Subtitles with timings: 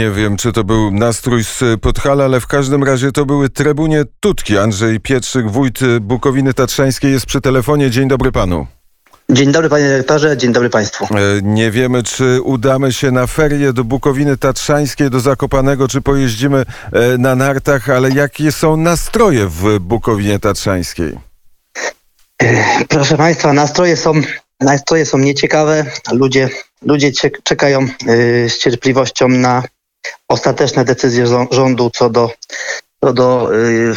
[0.00, 4.04] Nie wiem, czy to był nastrój z Podhala, ale w każdym razie to były trybunie
[4.20, 4.58] Tutki.
[4.58, 7.90] Andrzej Pietrzyk, wójt Bukowiny Tatrzańskiej jest przy telefonie.
[7.90, 8.66] Dzień dobry panu.
[9.30, 11.04] Dzień dobry panie dyrektorze, dzień dobry państwu.
[11.04, 11.08] E,
[11.42, 17.18] nie wiemy, czy udamy się na ferie do Bukowiny Tatrzańskiej, do Zakopanego, czy pojeździmy e,
[17.18, 21.18] na nartach, ale jakie są nastroje w Bukowinie Tatrzańskiej?
[22.42, 24.12] E, proszę państwa, nastroje są,
[24.60, 25.84] nastroje są nieciekawe.
[26.12, 26.48] Ludzie,
[26.82, 27.12] ludzie
[27.44, 27.86] czekają
[28.48, 29.62] z cierpliwością na
[30.28, 32.30] ostateczne decyzje rządu co do,
[33.00, 33.50] co do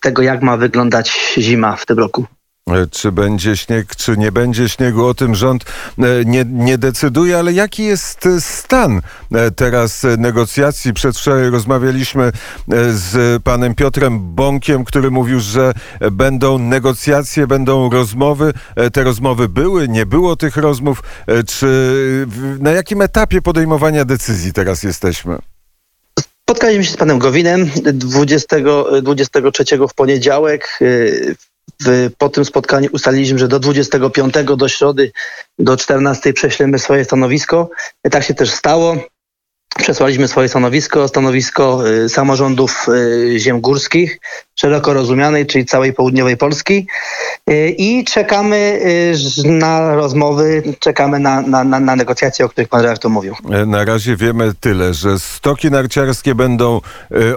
[0.00, 2.26] tego, jak ma wyglądać zima w tym roku.
[2.70, 5.64] E, czy będzie śnieg, czy nie będzie śniegu, o tym rząd
[5.98, 9.00] e, nie, nie decyduje, ale jaki jest stan
[9.32, 10.92] e, teraz negocjacji?
[10.92, 12.32] Przedwczoraj rozmawialiśmy
[12.90, 15.72] z panem Piotrem Bąkiem, który mówił, że
[16.12, 18.52] będą negocjacje, będą rozmowy.
[18.92, 21.02] Te rozmowy były, nie było tych rozmów.
[21.46, 22.26] Czy
[22.60, 25.38] na jakim etapie podejmowania decyzji teraz jesteśmy?
[26.48, 28.56] Spotkaliśmy się z panem Gowinem 20,
[29.02, 30.78] 23 w poniedziałek
[31.84, 35.12] w, po tym spotkaniu ustaliliśmy, że do 25 do środy
[35.58, 37.70] do 14 prześlemy swoje stanowisko.
[38.10, 38.96] Tak się też stało.
[39.78, 44.20] Przesłaliśmy swoje stanowisko, stanowisko y, samorządów y, ziem górskich,
[44.54, 46.86] szeroko rozumianej, czyli całej południowej Polski
[47.50, 48.80] y, i czekamy
[49.44, 53.34] na rozmowy, czekamy na, na, na, negocjacje, o których pan redaktor mówił.
[53.50, 56.80] E, na razie wiemy tyle, że stoki narciarskie będą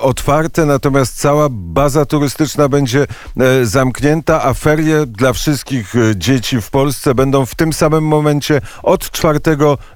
[0.00, 3.06] otwarte, natomiast cała baza turystyczna będzie
[3.40, 9.10] e, zamknięta, a ferie dla wszystkich dzieci w Polsce będą w tym samym momencie od
[9.10, 9.40] 4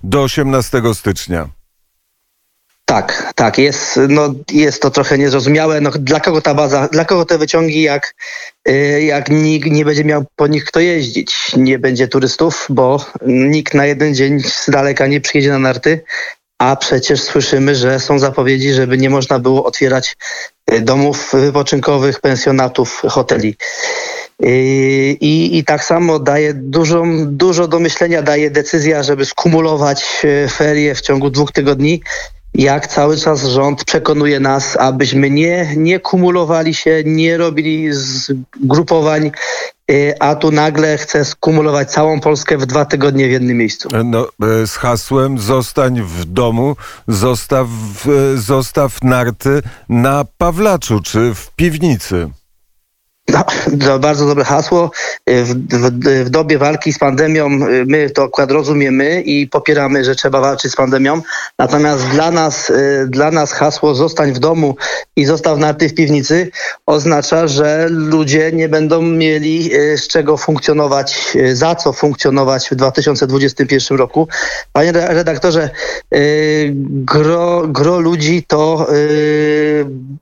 [0.02, 1.59] do 18 stycznia.
[2.90, 5.80] Tak, tak, jest, no, jest to trochę niezrozumiałe.
[5.80, 8.14] No, dla kogo ta baza, dla kogo te wyciągi, jak,
[8.68, 11.56] y, jak nikt nie będzie miał po nich kto jeździć?
[11.56, 16.04] Nie będzie turystów, bo nikt na jeden dzień z daleka nie przyjedzie na narty,
[16.58, 20.16] a przecież słyszymy, że są zapowiedzi, żeby nie można było otwierać
[20.72, 23.56] y, domów wypoczynkowych, pensjonatów, hoteli.
[24.44, 24.46] Y,
[25.20, 31.00] I, I tak samo daje dużo, dużo do myślenia, daje decyzja, żeby skumulować ferie w
[31.00, 32.02] ciągu dwóch tygodni
[32.54, 39.30] jak cały czas rząd przekonuje nas, abyśmy nie, nie kumulowali się, nie robili zgrupowań,
[39.90, 43.88] y, a tu nagle chce skumulować całą Polskę w dwa tygodnie w jednym miejscu.
[44.04, 46.76] No, e, z hasłem zostań w domu,
[47.08, 47.68] zostaw,
[48.34, 52.30] zostaw narty na Pawlaczu czy w piwnicy.
[53.32, 54.90] No, bardzo dobre hasło.
[55.26, 60.14] W, w, w, dobie walki z pandemią y, my to akurat rozumiemy i popieramy, że
[60.14, 61.22] trzeba walczyć z pandemią.
[61.58, 64.76] Natomiast dla nas, y, dla nas hasło zostań w domu
[65.16, 66.50] i zostaw narty w piwnicy
[66.86, 73.98] oznacza, że ludzie nie będą mieli y, z czego funkcjonować, za co funkcjonować w 2021
[73.98, 74.28] roku.
[74.72, 75.70] Panie redaktorze,
[76.82, 78.86] gro, gro ludzi to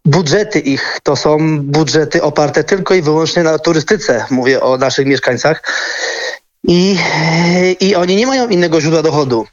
[0.05, 4.25] budżety ich, to są budżety oparte tylko i wyłącznie na turystyce.
[4.31, 5.63] Mówię o naszych mieszkańcach.
[6.65, 6.99] I,
[7.81, 9.47] i oni nie mają innego źródła dochodu.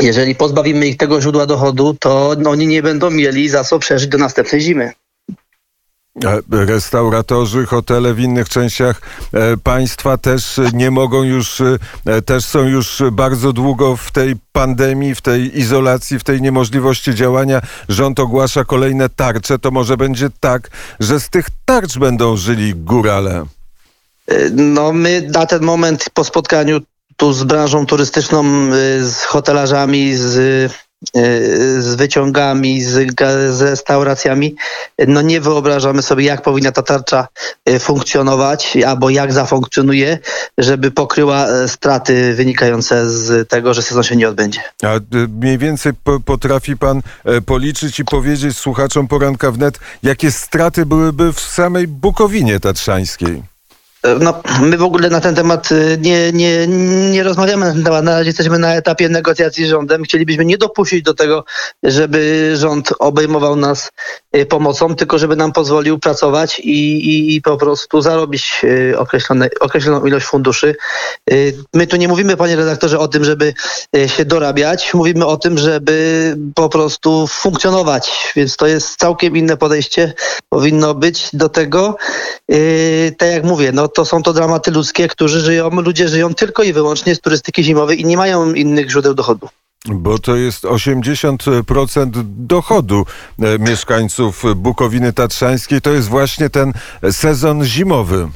[0.00, 4.18] Jeżeli pozbawimy ich tego źródła dochodu, to oni nie będą mieli za co przeżyć do
[4.18, 4.92] następnej zimy.
[6.24, 9.00] E, restauratorzy, hotele w innych częściach
[9.32, 11.60] e, państwa też nie mogą już,
[12.06, 17.14] e, też są już bardzo długo w tej pandemii, w tej izolacji, w tej niemożliwości
[17.14, 17.60] działania.
[17.88, 19.58] Rząd ogłasza kolejne tarcze.
[19.58, 20.70] To może będzie tak,
[21.00, 23.44] że z tych tarcz będą żyli górale.
[24.52, 26.80] No my na ten moment po spotkaniu
[27.16, 28.44] tu z branżą turystyczną,
[29.00, 30.87] z hotelarzami, z Y,
[31.78, 33.20] z wyciągami, z,
[33.60, 34.56] restauracjami,
[35.06, 37.28] no nie wyobrażamy sobie, jak powinna ta tarcza
[37.68, 40.18] y, funkcjonować, albo jak zafunkcjonuje,
[40.58, 44.60] żeby pokryła y, straty wynikające z tego, że sezon się nie odbędzie.
[44.82, 44.88] A
[45.28, 45.92] mniej więcej
[46.24, 52.60] potrafi pan e, policzyć i powiedzieć słuchaczom poranka wnet, jakie straty byłyby w samej Bukowinie
[52.60, 53.42] Tatrzańskiej?
[54.20, 56.66] No, my w ogóle na ten temat y, nie, nie,
[57.10, 58.04] nie rozmawiamy na ten temat.
[58.04, 60.04] Na razie jesteśmy na etapie negocjacji z rządem.
[60.04, 61.44] Chcielibyśmy nie dopuścić do tego,
[61.82, 63.90] żeby rząd obejmował nas
[64.36, 68.62] y, pomocą, tylko żeby nam pozwolił pracować i, i, i po prostu zarobić
[68.96, 70.76] określone, określoną ilość funduszy.
[71.74, 73.54] My tu nie mówimy, panie redaktorze, o tym, żeby
[74.06, 74.94] się dorabiać.
[74.94, 78.32] Mówimy o tym, żeby po prostu funkcjonować.
[78.36, 80.12] Więc to jest całkiem inne podejście.
[80.48, 81.96] Powinno być do tego.
[83.18, 86.72] Tak jak mówię, no to są to dramaty ludzkie, którzy żyją, ludzie żyją tylko i
[86.72, 89.48] wyłącznie z turystyki zimowej i nie mają innych źródeł dochodu.
[89.86, 93.06] Bo to jest 80% dochodu
[93.38, 95.80] e, mieszkańców Bukowiny Tatrzańskiej.
[95.80, 96.72] To jest właśnie ten
[97.10, 98.28] sezon zimowy.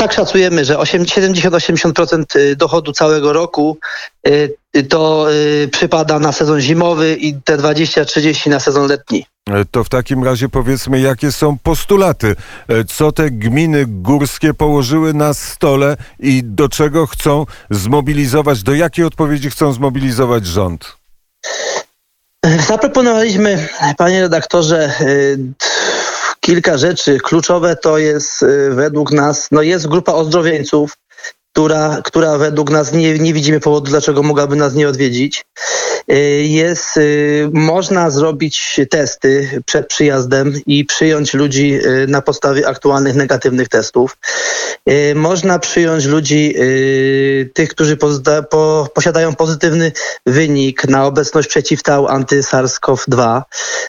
[0.00, 3.78] Tak szacujemy, że 70-80% dochodu całego roku
[4.28, 9.26] y, to y, przypada na sezon zimowy i te 20-30 na sezon letni.
[9.50, 12.36] E, To w takim razie powiedzmy, jakie są postulaty,
[12.68, 19.04] E, co te gminy górskie położyły na stole i do czego chcą zmobilizować, do jakiej
[19.04, 20.96] odpowiedzi chcą zmobilizować rząd?
[22.68, 23.68] Zaproponowaliśmy,
[23.98, 25.38] panie redaktorze, y,
[26.40, 27.18] kilka rzeczy.
[27.18, 30.96] Kluczowe to jest y, według nas, no jest grupa ozdrowieńców,
[31.52, 35.44] która, która według nas nie, nie widzimy powodu, dlaczego mogłaby nas nie odwiedzić.
[36.10, 43.14] Y, Jest, y, można zrobić testy przed przyjazdem i przyjąć ludzi y, na podstawie aktualnych
[43.14, 44.16] negatywnych testów.
[45.14, 46.54] Można przyjąć ludzi,
[47.54, 47.96] tych, którzy
[48.94, 49.92] posiadają pozytywny
[50.26, 53.42] wynik na obecność przeciwciał anty-SARS-CoV-2.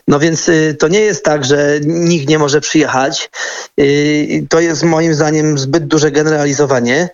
[0.08, 3.30] No więc to nie jest tak, że nikt nie może przyjechać.
[4.50, 7.10] To jest moim zdaniem zbyt duże generalizowanie.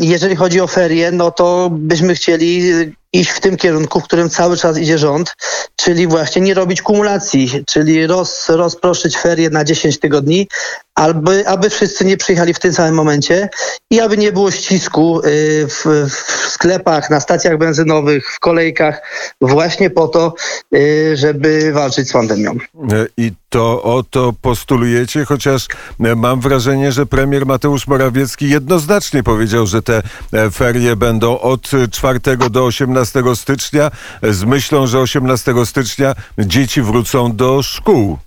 [0.00, 2.72] Jeżeli chodzi o ferie, no to byśmy chcieli
[3.14, 5.36] iść w tym kierunku, w którym cały czas idzie rząd,
[5.76, 10.48] czyli właśnie nie robić kumulacji, czyli roz, rozproszyć ferie na 10 tygodni,
[10.94, 13.48] aby, aby wszyscy nie przyjechali w tym samym momencie
[13.90, 19.02] i aby nie było ścisku y, w, w sklepach, na stacjach benzynowych, w kolejkach,
[19.40, 20.34] właśnie po to,
[20.74, 22.52] y, żeby walczyć z pandemią.
[22.52, 25.66] E, I to o to postulujecie, chociaż
[26.00, 30.02] e, mam wrażenie, że premier Mateusz Morawiecki jednoznacznie powiedział, że te
[30.32, 32.20] e, ferie będą od 4
[32.50, 33.90] do 18 stycznia,
[34.22, 38.18] z myślą, że 18 stycznia dzieci wrócą do szkół.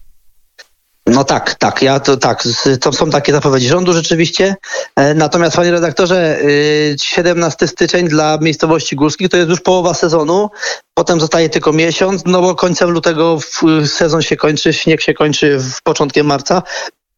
[1.07, 2.43] No tak, tak, ja to tak,
[2.81, 4.55] to są takie zapowiedzi rządu rzeczywiście.
[4.95, 10.49] E, Natomiast panie redaktorze, y, 17 styczeń dla miejscowości górskich to jest już połowa sezonu,
[10.93, 15.59] potem zostaje tylko miesiąc, no bo końcem lutego w- sezon się kończy, śnieg się kończy
[15.59, 16.63] w początkiem marca.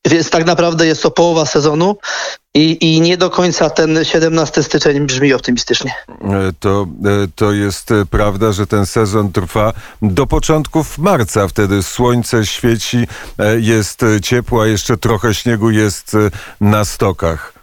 [0.06, 1.98] Więc tak naprawdę jest to połowa sezonu
[2.54, 5.94] i, i nie do końca ten 17 styczeń brzmi optymistycznie.
[6.08, 11.48] E, To, e, to jest e, prawda, że ten sezon trwa do początków marca.
[11.48, 13.08] Wtedy słońce świeci,
[13.58, 16.18] jest ciepło, a jeszcze trochę śniegu jest
[16.62, 17.59] na stokach.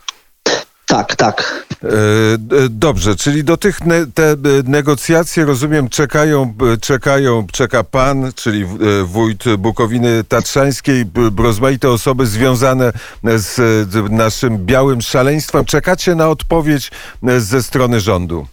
[0.86, 1.64] Tak, tak.
[1.82, 7.84] E, e, Dobrze, czyli do tych ne, te e, negocjacje, rozumiem, czekają, b- czekają, czeka
[7.84, 8.66] pan, czyli e,
[9.04, 11.04] wójt Bukowiny Tatrzańskiej,
[11.38, 12.92] rozmaite osoby związane
[13.24, 13.58] z
[13.96, 15.64] e, naszym białym szaleństwem.
[15.64, 16.90] Czekacie na odpowiedź
[17.28, 18.46] e, ze strony rządu.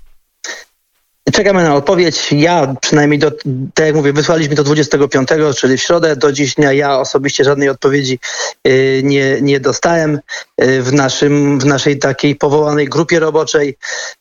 [1.33, 2.31] Czekamy na odpowiedź.
[2.31, 3.31] Ja przynajmniej, do,
[3.74, 6.15] tak jak mówię, wysłaliśmy do 25, czyli w środę.
[6.15, 8.19] Do dziś dnia ja osobiście żadnej odpowiedzi
[8.68, 10.19] y, nie, nie dostałem.
[10.62, 13.77] Y, w, naszym, w naszej takiej powołanej grupie roboczej